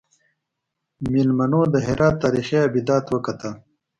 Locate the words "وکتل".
3.09-3.53